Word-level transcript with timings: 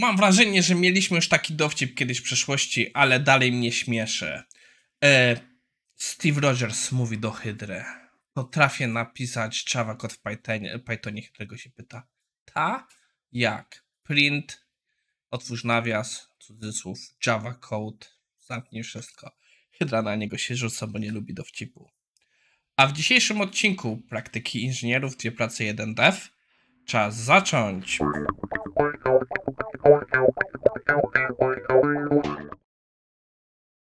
Mam 0.00 0.16
wrażenie, 0.16 0.62
że 0.62 0.74
mieliśmy 0.74 1.16
już 1.16 1.28
taki 1.28 1.54
dowcip 1.54 1.94
kiedyś 1.94 2.18
w 2.18 2.22
przeszłości, 2.22 2.94
ale 2.94 3.20
dalej 3.20 3.52
mnie 3.52 3.72
śmieszy. 3.72 4.42
E, 5.04 5.36
Steve 5.96 6.40
Rogers 6.40 6.92
mówi 6.92 7.18
do 7.18 7.30
Hydry. 7.30 7.84
Potrafię 8.32 8.86
napisać 8.86 9.74
Java 9.74 9.94
kod 9.94 10.12
w 10.12 10.18
Pythonie, 10.18 10.78
Pythonie 10.78 11.22
którego 11.22 11.56
się 11.56 11.70
pyta. 11.70 12.06
Ta? 12.44 12.88
Jak? 13.32 13.84
Print, 14.02 14.66
otwórz 15.30 15.64
nawias, 15.64 16.28
cudzysłów, 16.38 16.98
Java 17.26 17.54
code, 17.54 18.06
zamknij 18.38 18.82
wszystko. 18.82 19.36
Hydra 19.78 20.02
na 20.02 20.16
niego 20.16 20.38
się 20.38 20.56
rzuca, 20.56 20.86
bo 20.86 20.98
nie 20.98 21.12
lubi 21.12 21.34
dowcipu. 21.34 21.90
A 22.76 22.86
w 22.86 22.92
dzisiejszym 22.92 23.40
odcinku 23.40 23.96
praktyki 24.08 24.62
inżynierów, 24.64 25.16
dwie 25.16 25.32
pracy, 25.32 25.64
jeden 25.64 25.94
dev, 25.94 26.18
czas 26.86 27.16
zacząć. 27.16 27.98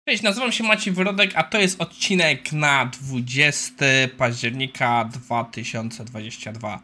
Cześć, 0.07 0.23
nazywam 0.23 0.51
się 0.51 0.63
Maciej 0.63 0.93
Wyrodek, 0.93 1.31
a 1.35 1.43
to 1.43 1.57
jest 1.57 1.81
odcinek 1.81 2.51
na 2.51 2.85
20 2.85 3.85
października 4.17 5.05
2022. 5.05 6.79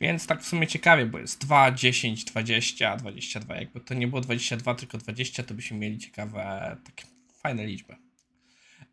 Więc 0.00 0.26
tak 0.26 0.42
w 0.42 0.46
sumie 0.46 0.66
ciekawie, 0.66 1.06
bo 1.06 1.18
jest 1.18 1.40
2, 1.40 1.72
10, 1.72 2.24
20, 2.24 2.96
22. 2.96 3.56
Jakby 3.56 3.80
to 3.80 3.94
nie 3.94 4.08
było 4.08 4.20
22, 4.20 4.74
tylko 4.74 4.98
20, 4.98 5.42
to 5.42 5.54
byśmy 5.54 5.76
mieli 5.76 5.98
ciekawe, 5.98 6.76
takie 6.84 7.04
fajne 7.42 7.66
liczby. 7.66 7.96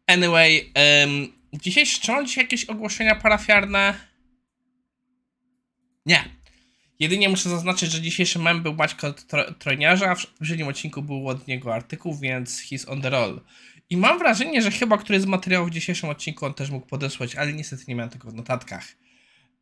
Anyway, 0.08 0.74
um, 0.76 1.28
dzisiejszy, 1.54 2.02
czy 2.02 2.12
dzisiaj 2.26 2.44
jakieś 2.44 2.66
ogłoszenia 2.66 3.16
parafiarne? 3.16 3.94
Nie. 6.06 6.41
Jedynie 7.02 7.30
muszę 7.30 7.50
zaznaczyć, 7.50 7.92
że 7.92 8.02
dzisiejszy 8.02 8.40
mem 8.40 8.64
był 8.64 8.74
Maćka 8.74 9.08
od 9.08 9.26
Trojniarza, 9.60 10.12
a 10.12 10.16
w 10.16 10.28
poprzednim 10.28 10.68
odcinku 10.68 11.02
był 11.02 11.30
od 11.30 11.48
niego 11.48 11.74
artykuł, 11.74 12.18
więc 12.18 12.62
he's 12.62 12.92
on 12.92 13.02
the 13.02 13.10
roll. 13.10 13.42
I 13.90 13.98
mam 13.98 14.20
wrażenie, 14.20 14.62
że 14.62 14.72
chyba 14.72 14.98
któryś 14.98 15.22
z 15.22 15.26
materiałów 15.26 15.70
w 15.70 15.74
dzisiejszym 15.74 16.10
odcinku 16.10 16.46
on 16.46 16.54
też 16.54 16.70
mógł 16.70 16.88
podesłać, 16.88 17.36
ale 17.36 17.54
niestety 17.54 17.84
nie 17.88 17.96
miałem 17.96 18.10
tego 18.10 18.32
w 18.32 18.34
notatkach. 18.34 18.86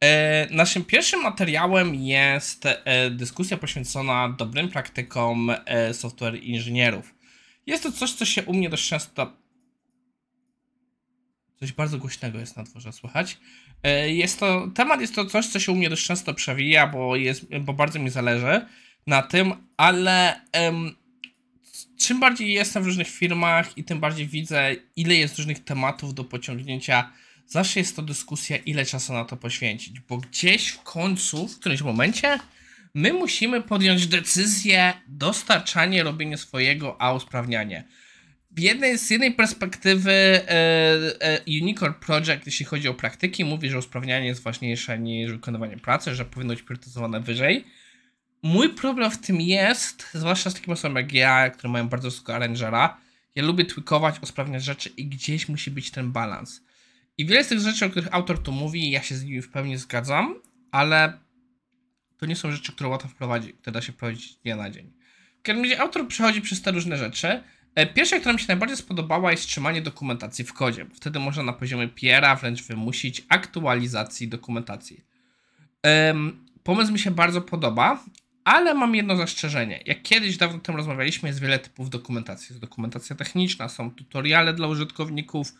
E, 0.03 0.47
naszym 0.51 0.85
pierwszym 0.85 1.21
materiałem 1.21 1.95
jest 1.95 2.65
e, 2.65 3.09
dyskusja 3.09 3.57
poświęcona 3.57 4.35
dobrym 4.37 4.69
praktykom 4.69 5.51
e, 5.65 5.93
software 5.93 6.43
inżynierów. 6.43 7.15
Jest 7.65 7.83
to 7.83 7.91
coś, 7.91 8.13
co 8.13 8.25
się 8.25 8.43
u 8.43 8.53
mnie 8.53 8.69
dość 8.69 8.89
często 8.89 9.33
Coś 11.59 11.71
bardzo 11.71 11.97
głośnego 11.97 12.39
jest 12.39 12.57
na 12.57 12.63
dworze, 12.63 12.93
słychać. 12.93 13.37
E, 13.83 14.09
jest 14.09 14.39
to, 14.39 14.67
temat 14.75 15.01
jest 15.01 15.15
to 15.15 15.25
coś, 15.25 15.47
co 15.47 15.59
się 15.59 15.71
u 15.71 15.75
mnie 15.75 15.89
dość 15.89 16.05
często 16.05 16.33
przewija, 16.33 16.87
bo, 16.87 17.15
jest, 17.15 17.45
bo 17.61 17.73
bardzo 17.73 17.99
mi 17.99 18.09
zależy 18.09 18.65
na 19.07 19.21
tym, 19.21 19.53
ale 19.77 20.41
em, 20.51 20.95
czym 21.97 22.19
bardziej 22.19 22.51
jestem 22.51 22.83
w 22.83 22.85
różnych 22.85 23.07
firmach 23.07 23.77
i 23.77 23.83
tym 23.83 23.99
bardziej 23.99 24.27
widzę, 24.27 24.75
ile 24.95 25.15
jest 25.15 25.37
różnych 25.37 25.63
tematów 25.63 26.13
do 26.13 26.23
pociągnięcia, 26.23 27.11
zawsze 27.47 27.79
jest 27.79 27.95
to 27.95 28.01
dyskusja, 28.01 28.57
ile 28.57 28.85
czasu 28.85 29.13
na 29.13 29.25
to 29.25 29.37
poświęcić, 29.37 29.99
bo 29.99 30.17
gdzieś 30.17 30.67
w 30.67 30.83
końcu, 30.83 31.47
w 31.47 31.59
którymś 31.59 31.81
momencie, 31.81 32.39
my 32.93 33.13
musimy 33.13 33.61
podjąć 33.61 34.07
decyzję, 34.07 34.93
dostarczanie, 35.07 36.03
robienie 36.03 36.37
swojego, 36.37 37.01
a 37.01 37.13
usprawnianie 37.13 37.83
jednej, 38.57 38.97
z 38.97 39.09
jednej 39.09 39.33
perspektywy 39.33 40.11
e, 40.11 40.51
e, 41.21 41.41
Unicorn 41.47 41.93
Project, 41.93 42.45
jeśli 42.45 42.65
chodzi 42.65 42.87
o 42.87 42.93
praktyki, 42.93 43.45
mówi, 43.45 43.69
że 43.69 43.77
usprawnianie 43.77 44.27
jest 44.27 44.43
ważniejsze 44.43 44.99
niż 44.99 45.31
wykonywanie 45.31 45.77
pracy, 45.77 46.15
że 46.15 46.25
powinno 46.25 46.53
być 46.53 46.63
priorytetyzowane 46.63 47.19
wyżej. 47.19 47.65
Mój 48.43 48.69
problem 48.69 49.11
w 49.11 49.17
tym 49.17 49.41
jest, 49.41 50.09
zwłaszcza 50.13 50.49
z 50.49 50.53
takim 50.53 50.73
osobą 50.73 50.95
jak 50.95 51.13
ja, 51.13 51.49
które 51.49 51.71
mają 51.71 51.89
bardzo 51.89 52.09
wysokiego 52.09 52.35
arrangera, 52.35 52.97
ja 53.35 53.43
lubię 53.43 53.65
tweakować, 53.65 54.15
usprawniać 54.21 54.63
rzeczy 54.63 54.89
i 54.89 55.05
gdzieś 55.05 55.49
musi 55.49 55.71
być 55.71 55.91
ten 55.91 56.11
balans. 56.11 56.61
I 57.17 57.25
wiele 57.25 57.43
z 57.43 57.47
tych 57.47 57.59
rzeczy, 57.59 57.85
o 57.85 57.89
których 57.89 58.13
autor 58.13 58.43
tu 58.43 58.51
mówi, 58.51 58.91
ja 58.91 59.03
się 59.03 59.15
z 59.15 59.23
nimi 59.23 59.41
w 59.41 59.49
pełni 59.49 59.77
zgadzam, 59.77 60.35
ale 60.71 61.19
to 62.17 62.25
nie 62.25 62.35
są 62.35 62.51
rzeczy, 62.51 62.71
które 62.71 62.89
łatwo 62.89 63.07
wprowadzić, 63.07 63.53
które 63.61 63.73
da 63.73 63.81
się 63.81 63.91
wprowadzić 63.91 64.35
dnia 64.35 64.55
na 64.55 64.69
dzień. 64.69 64.99
Razie 65.47 65.81
autor 65.81 66.07
przechodzi 66.07 66.41
przez 66.41 66.61
te 66.61 66.71
różne 66.71 66.97
rzeczy, 66.97 67.43
pierwsza, 67.93 68.19
która 68.19 68.33
mi 68.33 68.39
się 68.39 68.45
najbardziej 68.47 68.77
spodobała, 68.77 69.31
jest 69.31 69.47
trzymanie 69.47 69.81
dokumentacji 69.81 70.45
w 70.45 70.53
kodzie. 70.53 70.85
Wtedy 70.93 71.19
można 71.19 71.43
na 71.43 71.53
poziomie 71.53 71.87
Piera 71.87 72.35
wręcz 72.35 72.63
wymusić 72.63 73.25
aktualizacji 73.29 74.27
dokumentacji. 74.27 75.03
Um, 75.83 76.45
pomysł 76.63 76.91
mi 76.93 76.99
się 76.99 77.11
bardzo 77.11 77.41
podoba, 77.41 78.03
ale 78.43 78.73
mam 78.73 78.95
jedno 78.95 79.15
zastrzeżenie. 79.15 79.79
Jak 79.85 80.01
kiedyś 80.01 80.37
dawno 80.37 80.59
temu 80.59 80.77
rozmawialiśmy, 80.77 81.29
jest 81.29 81.41
wiele 81.41 81.59
typów 81.59 81.89
dokumentacji. 81.89 82.47
Jest 82.49 82.61
dokumentacja 82.61 83.15
techniczna, 83.15 83.69
są 83.69 83.91
tutoriale 83.91 84.53
dla 84.53 84.67
użytkowników 84.67 85.53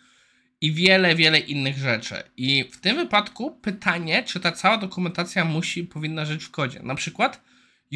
i 0.62 0.72
wiele, 0.72 1.16
wiele 1.16 1.40
innych 1.40 1.78
rzeczy. 1.78 2.16
I 2.38 2.66
w 2.72 2.80
tym 2.80 2.96
wypadku 2.96 3.52
pytanie, 3.52 4.24
czy 4.24 4.40
ta 4.40 4.52
cała 4.52 4.78
dokumentacja 4.78 5.46
musi, 5.46 5.84
powinna 5.84 6.26
żyć 6.26 6.44
w 6.44 6.52
kodzie. 6.52 6.80
Na 6.84 6.96
przykład 6.96 7.42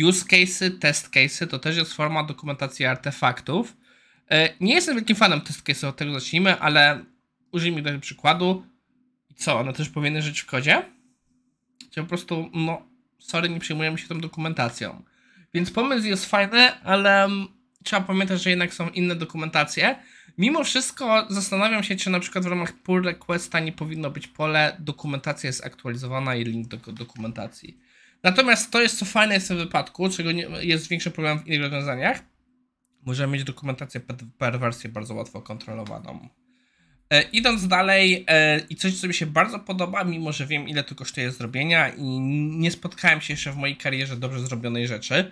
use 0.05 0.25
cases, 0.25 0.71
test 0.79 1.09
cases 1.09 1.49
to 1.49 1.59
też 1.59 1.77
jest 1.77 1.93
forma 1.93 2.23
dokumentacji 2.23 2.85
artefaktów, 2.85 3.73
E, 3.73 3.82
nie 4.59 4.73
jestem 4.73 4.95
wielkim 4.95 5.15
fanem 5.15 5.41
test 5.41 5.63
case'u, 5.63 5.87
od 5.87 5.97
tego 5.97 6.13
zacznijmy, 6.13 6.59
ale 6.59 7.05
użyjmy 7.51 7.81
do 7.81 7.99
przykładu. 7.99 8.65
I 9.29 9.33
co, 9.33 9.59
one 9.59 9.73
też 9.73 9.89
powinny 9.89 10.21
żyć 10.21 10.39
w 10.39 10.45
kodzie? 10.45 10.85
Czy 11.91 12.01
po 12.01 12.07
prostu, 12.07 12.49
no, 12.53 12.81
sorry, 13.19 13.49
nie 13.49 13.59
przejmujemy 13.59 13.97
się 13.97 14.07
tą 14.07 14.21
dokumentacją. 14.21 15.03
Więc 15.53 15.71
pomysł 15.71 16.07
jest 16.07 16.25
fajny, 16.25 16.81
ale 16.81 17.27
um, 17.27 17.47
trzeba 17.83 18.01
pamiętać, 18.01 18.43
że 18.43 18.49
jednak 18.49 18.73
są 18.73 18.89
inne 18.89 19.15
dokumentacje. 19.15 19.95
Mimo 20.37 20.63
wszystko 20.63 21.27
zastanawiam 21.29 21.83
się, 21.83 21.95
czy 21.95 22.09
na 22.09 22.19
przykład 22.19 22.43
w 22.43 22.47
ramach 22.47 22.73
pull 22.73 23.03
requesta 23.03 23.59
nie 23.59 23.71
powinno 23.71 24.11
być 24.11 24.27
pole 24.27 24.77
dokumentacja 24.79 25.47
jest 25.47 25.65
aktualizowana 25.65 26.35
i 26.35 26.43
link 26.43 26.67
do 26.67 26.77
dokumentacji. 26.77 27.77
Natomiast 28.23 28.71
to 28.71 28.81
jest 28.81 28.99
co 28.99 29.05
fajne 29.05 29.33
jest 29.33 29.45
w 29.45 29.49
tym 29.49 29.57
wypadku, 29.57 30.09
czego 30.09 30.31
nie, 30.31 30.47
jest 30.61 30.87
większy 30.87 31.11
problem 31.11 31.39
w 31.39 31.47
innych 31.47 31.61
rozwiązaniach, 31.61 32.19
Możemy 33.05 33.33
mieć 33.33 33.43
dokumentację 33.43 34.01
per 34.37 34.59
wersję 34.59 34.89
bardzo 34.89 35.13
łatwo 35.13 35.41
kontrolowaną. 35.41 36.29
E, 37.09 37.21
idąc 37.21 37.67
dalej, 37.67 38.25
e, 38.27 38.59
i 38.69 38.75
coś, 38.75 38.99
co 38.99 39.07
mi 39.07 39.13
się 39.13 39.25
bardzo 39.25 39.59
podoba, 39.59 40.03
mimo 40.03 40.31
że 40.31 40.47
wiem, 40.47 40.67
ile 40.67 40.83
to 40.83 40.95
kosztuje 40.95 41.31
zrobienia, 41.31 41.89
i 41.89 42.03
nie 42.49 42.71
spotkałem 42.71 43.21
się 43.21 43.33
jeszcze 43.33 43.51
w 43.51 43.57
mojej 43.57 43.77
karierze 43.77 44.17
dobrze 44.17 44.39
zrobionej 44.39 44.87
rzeczy. 44.87 45.31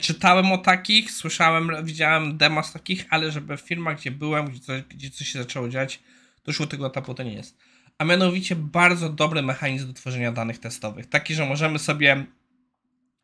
Czytałem 0.00 0.52
o 0.52 0.58
takich, 0.58 1.10
słyszałem, 1.10 1.84
widziałem 1.84 2.36
demo 2.36 2.62
z 2.62 2.72
takich, 2.72 3.06
ale 3.10 3.30
żeby 3.30 3.56
w 3.56 3.60
firmach, 3.60 3.98
gdzie 3.98 4.10
byłem, 4.10 4.46
gdzie 4.46 4.60
coś, 4.60 4.82
gdzie 4.82 5.10
coś 5.10 5.28
się 5.28 5.38
zaczęło 5.38 5.68
dziać, 5.68 6.00
doszło 6.44 6.66
tego 6.66 6.86
etapu, 6.86 7.14
to 7.14 7.22
nie 7.22 7.34
jest. 7.34 7.58
A 7.98 8.04
mianowicie 8.04 8.56
bardzo 8.56 9.08
dobry 9.08 9.42
mechanizm 9.42 9.86
do 9.86 9.92
tworzenia 9.92 10.32
danych 10.32 10.58
testowych. 10.58 11.06
Taki, 11.06 11.34
że 11.34 11.46
możemy 11.46 11.78
sobie 11.78 12.26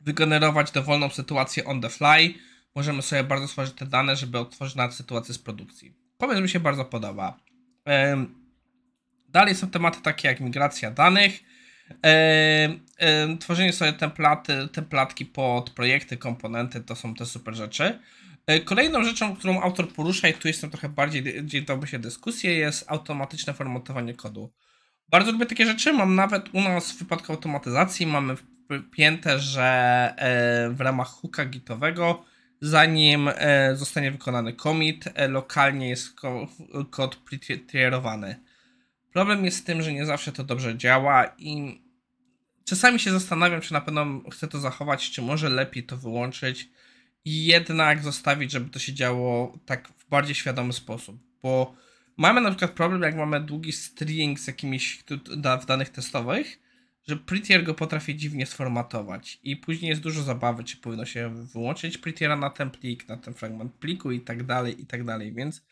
wygenerować 0.01 0.71
dowolną 0.71 1.11
sytuację 1.11 1.65
on 1.65 1.81
the 1.81 1.89
fly, 1.89 2.35
możemy 2.77 3.03
sobie 3.03 3.25
bardzo 3.25 3.49
stworzyć 3.49 3.75
te 3.75 3.87
dane, 3.87 4.17
żeby 4.17 4.39
otworzyć 4.39 4.75
nawet 4.75 4.95
sytuację 4.95 5.35
z 5.35 5.39
produkcji. 5.39 5.95
Pomysł 6.19 6.43
mi 6.43 6.49
się 6.49 6.61
bardzo 6.61 6.85
podoba. 6.85 7.41
Dalej 9.29 9.55
są 9.55 9.71
tematy 9.71 10.03
takie 10.03 10.29
jak 10.29 10.41
migracja 10.41 10.91
danych, 10.91 11.41
tworzenie 13.41 13.73
sobie 13.73 13.93
templaty, 13.93 14.69
templatki 14.73 15.27
pod 15.27 15.71
projekty, 15.71 16.17
komponenty, 16.17 16.81
to 16.81 16.97
są 16.97 17.15
te 17.15 17.27
super 17.27 17.55
rzeczy. 17.55 17.99
E, 18.47 18.61
kolejną 18.61 19.05
rzeczą, 19.05 19.37
którą 19.37 19.61
autor 19.61 19.93
porusza, 19.93 20.29
i 20.29 20.35
tu 20.35 20.49
jestem 20.49 20.71
trochę 20.71 20.89
bardziej, 20.89 21.23
gdzie 21.23 21.63
dałby 21.63 21.87
się 21.87 21.99
dyskusję, 21.99 22.55
jest 22.55 22.85
automatyczne 22.89 23.55
formatowanie 23.55 24.15
kodu. 24.15 24.53
Bardzo 25.09 25.33
lubię 25.33 25.47
takie 25.47 25.67
rzeczy. 25.67 25.93
Mam 25.93 26.15
nawet 26.15 26.55
u 26.55 26.61
nas 26.61 26.93
w 26.93 26.99
wypadku 26.99 27.33
automatyzacji 27.33 28.07
mamy 28.07 28.37
wpięte, 28.89 29.39
że 29.39 29.65
e, 30.17 30.71
w 30.71 30.81
ramach 30.81 31.09
hooka 31.09 31.45
gitowego 31.45 32.25
zanim 32.61 33.31
e, 33.35 33.77
zostanie 33.77 34.11
wykonany 34.11 34.53
commit, 34.53 35.05
e, 35.15 35.29
lokalnie 35.29 35.89
jest 35.89 36.15
kod 36.91 37.17
pretrierowany. 37.17 38.37
Problem 39.13 39.45
jest 39.45 39.57
z 39.59 39.65
tym, 39.65 39.83
że 39.83 39.93
nie 39.93 40.07
zawsze 40.07 40.33
to 40.33 40.45
dobrze 40.45 40.77
działa 40.77 41.35
i 41.39 41.81
czasami 42.65 43.01
się 43.01 43.11
zastanawiam, 43.11 43.61
czy 43.61 43.73
na 43.73 43.81
pewno 43.81 44.31
chcę 44.31 44.49
to 44.49 44.61
zachować, 44.61 45.11
czy 45.11 45.23
może 45.23 45.49
lepiej 45.49 45.85
to 45.85 45.97
wyłączyć 45.97 46.69
i 47.25 47.47
jednak 47.47 48.03
zostawić, 48.03 48.53
żeby 48.53 48.71
to 48.71 48.79
się 48.79 48.93
działo 48.93 49.59
tak 49.67 49.89
w 49.89 50.09
bardziej 50.09 50.35
świadomy 50.35 50.73
sposób, 50.73 51.17
bo 51.43 51.75
mamy 52.17 52.41
na 52.41 52.51
przykład 52.51 52.71
problem, 52.71 53.03
jak 53.03 53.17
mamy 53.17 53.41
długi 53.41 53.73
string 53.73 54.41
z 54.41 54.47
jakimiś 54.47 55.05
w 55.61 55.67
danych 55.67 55.89
testowych, 55.89 56.59
że 57.09 57.17
Prettier 57.17 57.65
go 57.65 57.75
potrafi 57.75 58.17
dziwnie 58.17 58.47
sformatować 58.47 59.39
i 59.43 59.57
później 59.57 59.89
jest 59.89 60.03
dużo 60.03 60.23
zabawy, 60.23 60.65
czy 60.65 60.77
powinno 60.77 61.05
się 61.05 61.45
wyłączyć 61.53 61.99
Prettiera 61.99 62.37
na 62.37 62.51
ten 62.51 62.71
plik, 62.71 63.09
na 63.09 63.17
ten 63.17 63.35
fragment 63.35 63.73
pliku 63.73 64.13
i 64.13 64.21
tak 64.21 64.43
dalej, 64.43 64.83
i 64.83 64.87
tak 64.87 65.05
dalej, 65.05 65.33
więc 65.33 65.63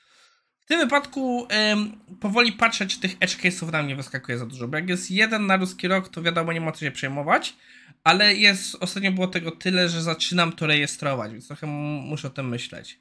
w 0.61 0.67
tym 0.67 0.81
wypadku 0.81 1.49
ym, 1.73 1.99
powoli 2.21 2.53
patrzę, 2.53 2.87
czy 2.87 3.01
tych 3.01 3.17
edge 3.21 3.37
case'ów 3.37 3.73
nam 3.73 3.87
nie 3.89 3.97
wyskakuje 3.97 4.39
za 4.39 4.47
dużo, 4.47 4.69
bo 4.69 4.77
jak 4.77 4.89
jest 4.89 5.11
jeden 5.11 5.47
na 5.47 5.57
ruski 5.57 5.89
rok, 5.89 6.09
to 6.09 6.23
wiadomo, 6.23 6.53
nie 6.53 6.61
ma 6.61 6.73
co 6.73 6.81
się 6.81 6.91
przejmować, 6.91 7.57
ale 8.05 8.35
jest, 8.35 8.77
ostatnio 8.81 9.13
było 9.13 9.27
tego 9.27 9.51
tyle, 9.51 9.89
że 9.89 10.03
zaczynam 10.03 10.53
to 10.53 10.67
rejestrować, 10.67 11.33
więc 11.33 11.47
trochę 11.47 11.67
muszę 11.67 12.29
o 12.29 12.31
tym 12.31 12.49
myśleć. 12.49 13.01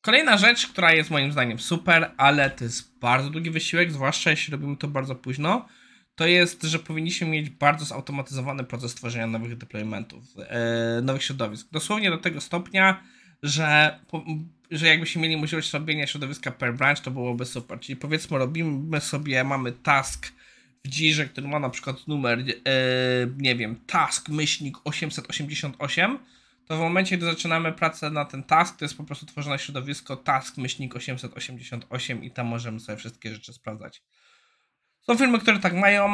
Kolejna 0.00 0.36
rzecz, 0.36 0.66
która 0.66 0.92
jest 0.92 1.10
moim 1.10 1.32
zdaniem 1.32 1.58
super, 1.58 2.12
ale 2.16 2.50
to 2.50 2.64
jest 2.64 2.98
bardzo 2.98 3.30
długi 3.30 3.50
wysiłek, 3.50 3.92
zwłaszcza 3.92 4.30
jeśli 4.30 4.52
robimy 4.52 4.76
to 4.76 4.88
bardzo 4.88 5.14
późno, 5.14 5.68
to 6.14 6.26
jest, 6.26 6.62
że 6.62 6.78
powinniśmy 6.78 7.26
mieć 7.26 7.50
bardzo 7.50 7.84
zautomatyzowany 7.84 8.64
proces 8.64 8.94
tworzenia 8.94 9.26
nowych 9.26 9.56
deploymentów, 9.56 10.24
e, 10.38 11.00
nowych 11.02 11.22
środowisk. 11.22 11.68
Dosłownie 11.72 12.10
do 12.10 12.18
tego 12.18 12.40
stopnia, 12.40 13.02
że, 13.42 13.98
że 14.70 14.86
jakbyśmy 14.86 15.22
mieli 15.22 15.36
możliwość 15.36 15.72
robienia 15.72 16.06
środowiska 16.06 16.50
per 16.50 16.74
branch, 16.74 17.00
to 17.00 17.10
byłoby 17.10 17.44
super. 17.44 17.80
Czyli 17.80 17.96
powiedzmy, 17.96 18.38
robimy 18.38 19.00
sobie, 19.00 19.44
mamy 19.44 19.72
task 19.72 20.32
w 20.84 20.88
Jirze, 20.88 21.26
który 21.26 21.48
ma 21.48 21.58
na 21.58 21.70
przykład 21.70 22.08
numer, 22.08 22.38
e, 22.40 22.44
nie 23.38 23.56
wiem, 23.56 23.76
task 23.86 24.28
myślnik 24.28 24.76
888, 24.84 26.18
to 26.66 26.76
w 26.76 26.80
momencie, 26.80 27.16
gdy 27.16 27.26
zaczynamy 27.26 27.72
pracę 27.72 28.10
na 28.10 28.24
ten 28.24 28.42
task, 28.42 28.78
to 28.78 28.84
jest 28.84 28.96
po 28.96 29.04
prostu 29.04 29.26
tworzone 29.26 29.58
środowisko 29.58 30.16
task 30.16 30.56
myślnik 30.56 30.96
888 30.96 32.24
i 32.24 32.30
tam 32.30 32.46
możemy 32.46 32.80
sobie 32.80 32.98
wszystkie 32.98 33.34
rzeczy 33.34 33.52
sprawdzać. 33.52 34.02
Są 35.02 35.16
filmy, 35.16 35.38
które 35.38 35.58
tak 35.58 35.74
mają 35.74 36.08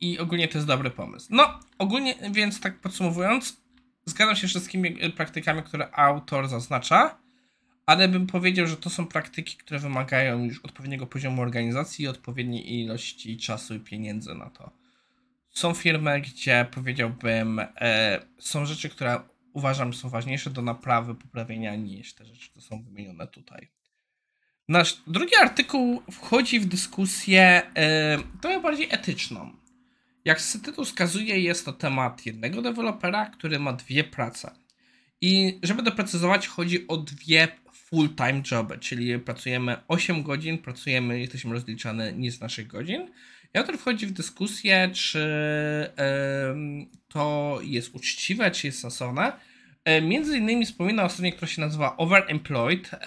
i 0.00 0.18
ogólnie 0.18 0.48
to 0.48 0.58
jest 0.58 0.68
dobry 0.68 0.90
pomysł. 0.90 1.26
No, 1.30 1.60
ogólnie, 1.78 2.14
więc 2.30 2.60
tak 2.60 2.80
podsumowując, 2.80 3.62
zgadzam 4.06 4.36
się 4.36 4.46
z 4.46 4.50
wszystkimi 4.50 5.12
praktykami, 5.12 5.62
które 5.62 5.90
autor 5.92 6.48
zaznacza, 6.48 7.18
ale 7.86 8.08
bym 8.08 8.26
powiedział, 8.26 8.66
że 8.66 8.76
to 8.76 8.90
są 8.90 9.06
praktyki, 9.06 9.56
które 9.56 9.80
wymagają 9.80 10.44
już 10.44 10.58
odpowiedniego 10.58 11.06
poziomu 11.06 11.42
organizacji 11.42 12.04
i 12.04 12.08
odpowiedniej 12.08 12.80
ilości 12.80 13.36
czasu 13.36 13.74
i 13.74 13.80
pieniędzy 13.80 14.34
na 14.34 14.50
to. 14.50 14.70
Są 15.50 15.74
firmy, 15.74 16.20
gdzie 16.20 16.66
powiedziałbym, 16.70 17.60
e, 17.60 18.20
są 18.38 18.66
rzeczy, 18.66 18.88
które 18.88 19.20
uważam 19.52 19.94
są 19.94 20.08
ważniejsze 20.08 20.50
do 20.50 20.62
naprawy, 20.62 21.14
poprawienia 21.14 21.76
niż 21.76 22.14
te 22.14 22.24
rzeczy, 22.24 22.50
które 22.50 22.62
są 22.62 22.82
wymienione 22.82 23.26
tutaj. 23.26 23.68
Nasz 24.68 25.02
drugi 25.06 25.36
artykuł 25.36 26.02
wchodzi 26.10 26.60
w 26.60 26.66
dyskusję 26.66 27.62
e, 27.74 28.18
trochę 28.40 28.60
bardziej 28.60 28.88
etyczną. 28.90 29.52
Jak 30.24 30.42
tytuł 30.64 30.84
wskazuje, 30.84 31.40
jest 31.40 31.64
to 31.64 31.72
temat 31.72 32.26
jednego 32.26 32.62
dewelopera, 32.62 33.26
który 33.26 33.58
ma 33.58 33.72
dwie 33.72 34.04
prace. 34.04 34.50
I 35.20 35.58
żeby 35.62 35.82
doprecyzować, 35.82 36.46
chodzi 36.46 36.88
o 36.88 36.96
dwie 36.96 37.48
full-time 37.72 38.42
joby, 38.50 38.78
czyli 38.78 39.18
pracujemy 39.18 39.76
8 39.88 40.22
godzin, 40.22 40.58
pracujemy, 40.58 41.20
jesteśmy 41.20 41.52
rozliczane 41.52 42.12
nie 42.12 42.32
z 42.32 42.40
naszych 42.40 42.66
godzin. 42.66 43.10
I 43.54 43.58
autor 43.58 43.78
wchodzi 43.78 44.06
w 44.06 44.12
dyskusję, 44.12 44.90
czy 44.94 45.20
y, 45.20 46.86
to 47.08 47.58
jest 47.62 47.94
uczciwe, 47.94 48.50
czy 48.50 48.66
jest 48.66 48.80
sensowne. 48.80 49.32
Y, 49.88 50.02
między 50.02 50.38
innymi 50.38 50.66
wspomina 50.66 51.04
o 51.04 51.08
stronie, 51.08 51.32
która 51.32 51.48
się 51.48 51.60
nazywa 51.60 51.96
Overemployed. 51.96 52.94
Y, 52.94 52.98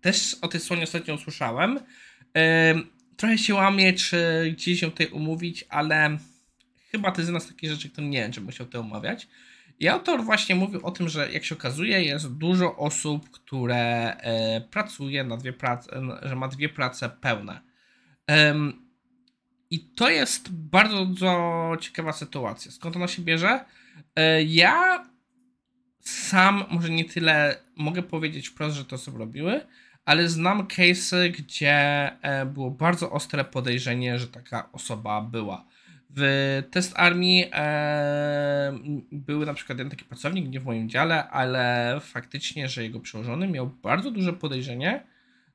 też 0.00 0.36
o 0.42 0.48
tej 0.48 0.60
stronie 0.60 0.82
ostatnio 0.82 1.14
usłyszałem. 1.14 1.80
Trochę 3.16 3.38
się 3.38 3.54
łamie, 3.54 3.92
czy 3.92 4.50
gdzieś 4.56 4.82
ją 4.82 4.90
tutaj 4.90 5.06
umówić, 5.06 5.64
ale 5.68 6.18
chyba 6.90 7.12
to 7.12 7.20
jest 7.20 7.28
jedna 7.28 7.40
z 7.40 7.48
takich 7.48 7.70
rzeczy, 7.70 7.90
które 7.90 8.06
nie 8.06 8.18
wiem, 8.18 8.32
czy 8.32 8.40
musiał 8.40 8.66
to 8.66 8.80
omawiać. 8.80 9.28
I 9.80 9.88
autor 9.88 10.24
właśnie 10.24 10.54
mówił 10.54 10.86
o 10.86 10.90
tym, 10.90 11.08
że 11.08 11.32
jak 11.32 11.44
się 11.44 11.54
okazuje, 11.54 12.02
jest 12.02 12.32
dużo 12.32 12.76
osób, 12.76 13.30
które 13.30 14.16
e, 14.16 14.60
pracuje 14.60 15.24
na 15.24 15.36
dwie 15.36 15.52
prace, 15.52 16.00
że 16.22 16.36
ma 16.36 16.48
dwie 16.48 16.68
prace 16.68 17.08
pełne. 17.08 17.60
I 19.70 19.80
to 19.80 20.10
jest 20.10 20.52
bardzo, 20.52 21.06
bardzo 21.06 21.72
ciekawa 21.80 22.12
sytuacja. 22.12 22.70
Skąd 22.70 22.96
ona 22.96 23.08
się 23.08 23.22
bierze? 23.22 23.64
E, 24.16 24.42
ja 24.42 25.04
sam 26.08 26.64
może 26.70 26.90
nie 26.90 27.04
tyle 27.04 27.56
mogę 27.76 28.02
powiedzieć 28.02 28.48
wprost, 28.48 28.76
że 28.76 28.84
to 28.84 28.96
osoby 28.96 29.18
robiły, 29.18 29.60
ale 30.04 30.28
znam 30.28 30.66
case'y, 30.66 31.30
gdzie 31.30 31.72
e, 32.22 32.46
było 32.46 32.70
bardzo 32.70 33.10
ostre 33.10 33.44
podejrzenie, 33.44 34.18
że 34.18 34.28
taka 34.28 34.72
osoba 34.72 35.20
była. 35.20 35.64
W 36.16 36.62
Test 36.70 36.92
Army 36.96 37.52
e, 37.52 38.78
był 39.12 39.46
na 39.46 39.54
przykład 39.54 39.78
jeden 39.78 39.90
taki 39.90 40.04
pracownik, 40.04 40.48
nie 40.48 40.60
w 40.60 40.64
moim 40.64 40.88
dziale, 40.88 41.28
ale 41.28 41.96
faktycznie, 42.02 42.68
że 42.68 42.82
jego 42.82 43.00
przełożony 43.00 43.48
miał 43.48 43.66
bardzo 43.66 44.10
duże 44.10 44.32
podejrzenie, 44.32 45.04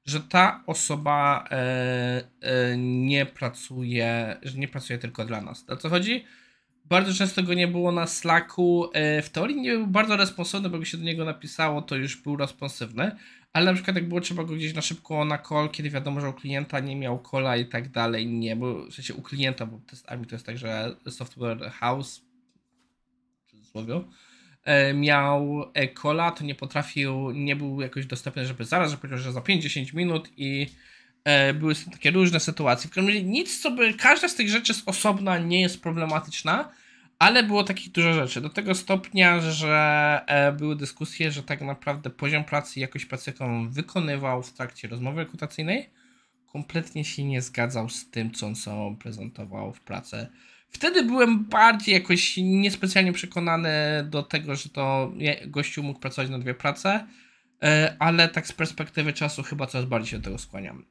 że 0.05 0.19
ta 0.19 0.63
osoba 0.67 1.45
e, 1.51 2.23
e, 2.41 2.77
nie 2.77 3.25
pracuje, 3.25 4.37
że 4.43 4.57
nie 4.57 4.67
pracuje 4.67 4.99
tylko 4.99 5.25
dla 5.25 5.41
nas. 5.41 5.65
O 5.69 5.77
co 5.77 5.89
chodzi? 5.89 6.25
Bardzo 6.85 7.13
często 7.13 7.43
go 7.43 7.53
nie 7.53 7.67
było 7.67 7.91
na 7.91 8.07
Slacku. 8.07 8.89
E, 8.93 9.21
w 9.21 9.29
teorii 9.29 9.61
nie 9.61 9.71
był 9.71 9.87
bardzo 9.87 10.17
responsywny, 10.17 10.69
bo 10.69 10.79
by 10.79 10.85
się 10.85 10.97
do 10.97 11.03
niego 11.03 11.25
napisało, 11.25 11.81
to 11.81 11.95
już 11.95 12.21
był 12.21 12.37
responsywny, 12.37 13.11
ale 13.53 13.65
na 13.65 13.73
przykład 13.73 13.95
jak 13.95 14.07
było 14.07 14.21
trzeba 14.21 14.43
go 14.43 14.55
gdzieś 14.55 14.73
na 14.73 14.81
szybko 14.81 15.25
na 15.25 15.37
call, 15.37 15.69
kiedy 15.69 15.89
wiadomo, 15.89 16.21
że 16.21 16.29
u 16.29 16.33
klienta 16.33 16.79
nie 16.79 16.95
miał 16.95 17.19
cola 17.19 17.57
i 17.57 17.65
tak 17.65 17.91
dalej, 17.91 18.27
nie, 18.27 18.55
bo 18.55 18.85
w 18.85 18.93
sensie 18.93 19.13
u 19.13 19.21
klienta, 19.21 19.65
bo 19.65 19.79
testami 19.87 20.25
to 20.25 20.35
jest 20.35 20.45
tak, 20.45 20.57
że 20.57 20.95
software 21.09 21.71
house, 21.71 22.21
w 23.45 23.51
cudzysłowie, 23.51 24.01
e, 24.63 24.93
miał 24.93 25.71
cola, 26.01 26.31
to 26.31 26.43
nie 26.43 26.55
potrafił, 26.55 27.31
nie 27.31 27.55
był 27.55 27.81
jakoś 27.81 28.05
dostępny, 28.05 28.45
żeby 28.45 28.65
zaraz, 28.65 28.91
że 28.91 28.97
powiedział, 28.97 29.19
że 29.19 29.31
za 29.31 29.41
5-10 29.41 29.93
minut 29.93 30.29
i 30.37 30.61
e, 30.61 30.93
były 31.53 31.75
takie 31.75 32.11
różne 32.11 32.39
sytuacje. 32.39 32.89
W 32.89 32.93
każdym 32.93 33.07
razie 33.07 33.23
nic, 33.23 33.61
co 33.61 33.71
by, 33.71 33.93
każda 33.93 34.27
z 34.27 34.35
tych 34.35 34.49
rzeczy 34.49 34.73
z 34.73 34.83
osobna 34.85 35.37
nie 35.37 35.61
jest 35.61 35.81
problematyczna, 35.81 36.69
ale 37.19 37.43
było 37.43 37.63
takich 37.63 37.91
dużo 37.91 38.13
rzeczy. 38.13 38.41
Do 38.41 38.49
tego 38.49 38.75
stopnia, 38.75 39.39
że 39.39 40.21
e, 40.27 40.51
były 40.51 40.75
dyskusje, 40.75 41.31
że 41.31 41.43
tak 41.43 41.61
naprawdę 41.61 42.09
poziom 42.09 42.43
pracy 42.43 42.79
jakość 42.79 43.05
pracy, 43.05 43.31
jaką 43.31 43.69
wykonywał 43.69 44.43
w 44.43 44.53
trakcie 44.53 44.87
rozmowy 44.87 45.21
rekrutacyjnej, 45.21 45.89
kompletnie 46.47 47.05
się 47.05 47.23
nie 47.23 47.41
zgadzał 47.41 47.89
z 47.89 48.09
tym, 48.09 48.31
co 48.31 48.47
on 48.47 48.55
sam 48.55 48.95
prezentował 48.97 49.73
w 49.73 49.81
pracy. 49.81 50.27
Wtedy 50.69 51.03
byłem 51.03 51.45
bardziej 51.45 51.93
jakoś 51.93 52.37
niespecjalnie 52.37 53.13
przekonany 53.13 53.69
do 54.09 54.23
tego, 54.23 54.55
że 54.55 54.69
to 54.69 55.13
gościu 55.47 55.83
mógł 55.83 55.99
pracować 55.99 56.29
na 56.31 56.39
dwie 56.39 56.53
prace, 56.53 57.07
e, 57.63 57.95
ale 57.99 58.29
tak 58.29 58.47
z 58.47 58.53
perspektywy 58.53 59.13
czasu 59.13 59.43
chyba 59.43 59.67
coraz 59.67 59.85
bardziej 59.85 60.11
się 60.11 60.17
do 60.17 60.23
tego 60.23 60.37
skłaniam. 60.37 60.85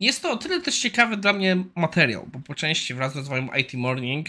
Jest 0.00 0.22
to 0.22 0.30
o 0.30 0.36
tyle 0.36 0.60
też 0.60 0.78
ciekawy 0.78 1.16
dla 1.16 1.32
mnie 1.32 1.56
materiał, 1.74 2.28
bo 2.32 2.38
po 2.38 2.54
części 2.54 2.94
wraz 2.94 3.12
z 3.12 3.16
rozwojem 3.16 3.48
IT 3.60 3.74
Morning 3.74 4.28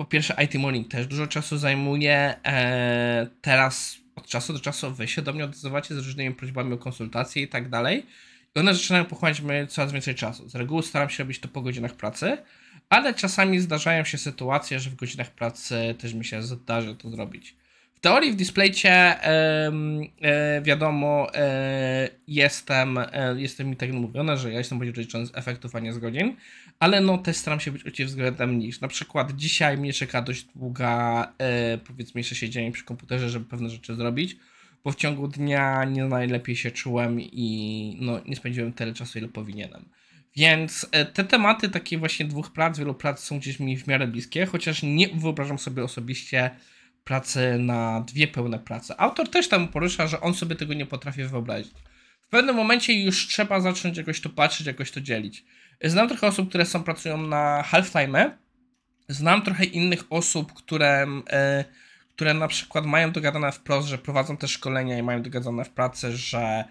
po 0.00 0.04
pierwsze 0.04 0.36
IT 0.44 0.54
Morning 0.54 0.88
też 0.88 1.06
dużo 1.06 1.26
czasu 1.26 1.58
zajmuje. 1.58 2.34
E, 2.46 3.26
teraz 3.40 3.96
od 4.16 4.26
czasu 4.26 4.52
do 4.52 4.60
czasu 4.60 4.94
wy 4.94 5.08
się 5.08 5.22
do 5.22 5.32
mnie 5.32 5.44
odzywacie 5.44 5.94
z 5.94 5.98
różnymi 5.98 6.34
prośbami 6.34 6.72
o 6.72 6.78
konsultacje 6.78 7.42
i 7.42 7.48
tak 7.48 7.68
dalej. 7.68 8.06
I 8.56 8.58
one 8.58 8.74
zaczynają 8.74 9.04
pochłaniać 9.04 9.40
mnie 9.40 9.66
coraz 9.66 9.92
więcej 9.92 10.14
czasu. 10.14 10.48
Z 10.48 10.54
reguły 10.54 10.82
staram 10.82 11.10
się 11.10 11.22
robić 11.22 11.40
to 11.40 11.48
po 11.48 11.62
godzinach 11.62 11.94
pracy, 11.94 12.38
ale 12.88 13.14
czasami 13.14 13.60
zdarzają 13.60 14.04
się 14.04 14.18
sytuacje, 14.18 14.80
że 14.80 14.90
w 14.90 14.94
godzinach 14.94 15.30
pracy 15.30 15.94
też 15.98 16.14
mi 16.14 16.24
się 16.24 16.42
zdarzy 16.42 16.96
to 16.96 17.10
zrobić. 17.10 17.56
W 18.00 18.02
teorii 18.02 18.32
w 18.32 18.36
displaycie 18.36 18.90
e, 18.90 19.72
wiadomo, 20.62 21.34
e, 21.34 22.08
jestem, 22.26 22.98
e, 22.98 23.34
jestem 23.36 23.68
mi 23.68 23.76
tak 23.76 23.92
mówione, 23.92 24.36
że 24.36 24.52
ja 24.52 24.58
jestem 24.58 24.82
rozliczony 24.82 25.26
z 25.26 25.30
efektów, 25.34 25.76
a 25.76 25.80
nie 25.80 25.92
z 25.92 25.98
godzin, 25.98 26.36
ale 26.78 27.00
no 27.00 27.18
też 27.18 27.36
staram 27.36 27.60
się 27.60 27.72
być 27.72 27.86
uczciwy 27.86 28.08
względem 28.08 28.58
niż. 28.58 28.80
Na 28.80 28.88
przykład 28.88 29.32
dzisiaj 29.32 29.78
mnie 29.78 29.92
czeka 29.92 30.22
dość 30.22 30.44
długa, 30.44 31.32
powiedzmy, 31.86 32.20
jeszcze 32.20 32.34
siedzenie 32.34 32.72
przy 32.72 32.84
komputerze, 32.84 33.30
żeby 33.30 33.44
pewne 33.44 33.70
rzeczy 33.70 33.94
zrobić, 33.94 34.36
bo 34.84 34.92
w 34.92 34.96
ciągu 34.96 35.28
dnia 35.28 35.84
nie 35.84 36.04
najlepiej 36.04 36.56
się 36.56 36.70
czułem 36.70 37.20
i 37.20 37.96
no, 38.00 38.20
nie 38.26 38.36
spędziłem 38.36 38.72
tyle 38.72 38.92
czasu, 38.92 39.18
ile 39.18 39.28
powinienem. 39.28 39.84
Więc 40.36 40.86
te 41.14 41.24
tematy 41.24 41.68
takie 41.68 41.98
właśnie 41.98 42.26
dwóch 42.26 42.52
prac, 42.52 42.78
wielu 42.78 42.94
prac 42.94 43.24
są 43.24 43.38
gdzieś 43.38 43.60
mi 43.60 43.76
w 43.76 43.86
miarę 43.86 44.06
bliskie, 44.06 44.46
chociaż 44.46 44.82
nie 44.82 45.08
wyobrażam 45.08 45.58
sobie 45.58 45.84
osobiście 45.84 46.50
pracy 47.04 47.56
na 47.58 48.00
dwie 48.00 48.28
pełne 48.28 48.58
prace. 48.58 49.00
Autor 49.00 49.28
też 49.28 49.48
tam 49.48 49.68
porusza, 49.68 50.06
że 50.06 50.20
on 50.20 50.34
sobie 50.34 50.56
tego 50.56 50.74
nie 50.74 50.86
potrafi 50.86 51.24
wyobrazić. 51.24 51.72
W 52.22 52.28
pewnym 52.30 52.56
momencie 52.56 53.04
już 53.04 53.26
trzeba 53.26 53.60
zacząć 53.60 53.96
jakoś 53.96 54.20
to 54.20 54.28
patrzeć, 54.28 54.66
jakoś 54.66 54.90
to 54.90 55.00
dzielić. 55.00 55.44
Znam 55.84 56.08
trochę 56.08 56.26
osób, 56.26 56.48
które 56.48 56.66
są, 56.66 56.82
pracują 56.82 57.16
na 57.16 57.64
half-time. 57.70 58.30
Znam 59.08 59.42
trochę 59.42 59.64
innych 59.64 60.04
osób, 60.10 60.52
które, 60.52 61.06
e, 61.30 61.64
które 62.08 62.34
na 62.34 62.48
przykład 62.48 62.86
mają 62.86 63.12
dogadane 63.12 63.52
wprost, 63.52 63.88
że 63.88 63.98
prowadzą 63.98 64.36
te 64.36 64.48
szkolenia 64.48 64.98
i 64.98 65.02
mają 65.02 65.22
dogadane 65.22 65.64
w 65.64 65.70
pracy, 65.70 66.16
że 66.16 66.64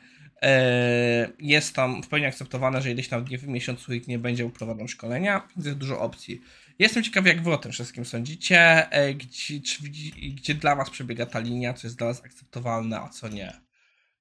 jest 1.39 1.75
tam 1.75 2.03
w 2.03 2.07
pełni 2.07 2.25
akceptowane, 2.25 2.81
że 2.81 2.91
ileś 2.91 3.07
tam 3.07 3.25
w 3.25 3.47
miesiącu 3.47 3.93
ich 3.93 4.07
nie 4.07 4.19
będzie 4.19 4.49
prowadzą 4.49 4.87
szkolenia, 4.87 5.47
więc 5.55 5.65
jest 5.65 5.77
dużo 5.77 5.99
opcji. 5.99 6.41
Jestem 6.79 7.03
ciekawy, 7.03 7.29
jak 7.29 7.43
wy 7.43 7.53
o 7.53 7.57
tym 7.57 7.71
wszystkim 7.71 8.05
sądzicie, 8.05 8.91
e, 8.91 9.13
gdzie, 9.13 9.61
czy, 9.61 9.83
gdzie 10.35 10.53
dla 10.53 10.75
was 10.75 10.89
przebiega 10.89 11.25
ta 11.25 11.39
linia, 11.39 11.73
co 11.73 11.87
jest 11.87 11.97
dla 11.97 12.07
was 12.07 12.25
akceptowalne, 12.25 12.99
a 12.99 13.09
co 13.09 13.27
nie. 13.27 13.53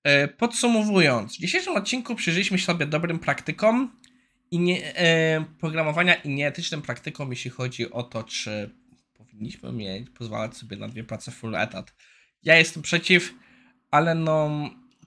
E, 0.05 0.29
podsumowując, 0.29 1.37
w 1.37 1.41
dzisiejszym 1.41 1.77
odcinku 1.77 2.15
przyjrzeliśmy 2.15 2.59
sobie 2.59 2.87
dobrym 2.87 3.19
praktykom 3.19 4.01
i 4.51 4.59
nie, 4.59 4.97
e, 4.97 5.45
programowania 5.61 6.15
i 6.15 6.29
nieetycznym 6.29 6.83
praktykom, 6.83 7.31
jeśli 7.31 7.51
chodzi 7.51 7.91
o 7.91 8.03
to, 8.03 8.25
czy 8.25 8.71
powinniśmy 9.15 9.73
mieć, 9.73 10.11
pozwalać 10.11 10.57
sobie 10.57 10.77
na 10.77 10.89
dwie 10.89 11.05
prace 11.05 11.31
full 11.31 11.57
etat. 11.57 11.95
Ja 12.43 12.57
jestem 12.57 12.83
przeciw, 12.83 13.35
ale 13.91 14.15
no 14.15 14.51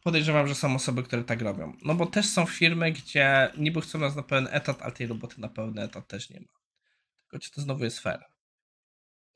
podejrzewam, 0.03 0.47
że 0.47 0.55
są 0.55 0.75
osoby, 0.75 1.03
które 1.03 1.23
tak 1.23 1.41
robią. 1.41 1.73
No 1.85 1.95
bo 1.95 2.05
też 2.05 2.25
są 2.25 2.45
firmy, 2.45 2.91
gdzie 2.91 3.51
niby 3.57 3.81
chcą 3.81 3.99
nas 3.99 4.15
na 4.15 4.23
pełen 4.23 4.47
etat, 4.51 4.81
ale 4.81 4.91
tej 4.91 5.07
roboty 5.07 5.41
na 5.41 5.47
pełny 5.47 5.81
etat 5.81 6.07
też 6.07 6.29
nie 6.29 6.39
ma. 6.39 6.59
Tylko 7.21 7.39
czy 7.45 7.51
to 7.51 7.61
znowu 7.61 7.83
jest 7.83 7.99
fair? 7.99 8.19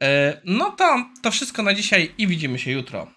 E, 0.04 0.42
No 0.46 0.72
to 0.72 1.06
to 1.22 1.32
wszystko 1.32 1.64
na 1.64 1.74
dzisiaj 1.74 2.14
i 2.18 2.28
widzimy 2.28 2.60
się 2.60 2.72
jutro. 2.72 3.15